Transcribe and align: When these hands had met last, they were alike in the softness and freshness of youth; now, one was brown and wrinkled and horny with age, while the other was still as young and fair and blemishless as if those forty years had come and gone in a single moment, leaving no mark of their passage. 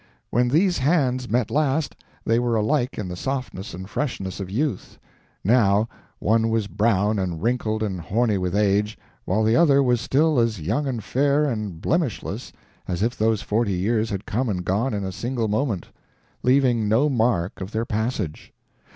When 0.31 0.47
these 0.47 0.79
hands 0.79 1.25
had 1.25 1.31
met 1.31 1.51
last, 1.51 1.95
they 2.25 2.39
were 2.39 2.55
alike 2.55 2.97
in 2.97 3.07
the 3.07 3.15
softness 3.15 3.75
and 3.75 3.87
freshness 3.87 4.39
of 4.39 4.49
youth; 4.49 4.97
now, 5.43 5.87
one 6.17 6.49
was 6.49 6.65
brown 6.65 7.19
and 7.19 7.43
wrinkled 7.43 7.83
and 7.83 8.01
horny 8.01 8.39
with 8.39 8.55
age, 8.55 8.97
while 9.25 9.43
the 9.43 9.55
other 9.55 9.83
was 9.83 10.01
still 10.01 10.39
as 10.39 10.59
young 10.59 10.87
and 10.87 11.03
fair 11.03 11.45
and 11.45 11.81
blemishless 11.81 12.51
as 12.87 13.03
if 13.03 13.15
those 13.15 13.43
forty 13.43 13.73
years 13.73 14.09
had 14.09 14.25
come 14.25 14.49
and 14.49 14.65
gone 14.65 14.95
in 14.95 15.03
a 15.03 15.11
single 15.11 15.47
moment, 15.47 15.89
leaving 16.41 16.87
no 16.89 17.07
mark 17.07 17.61
of 17.61 17.69
their 17.69 17.85
passage. 17.85 18.51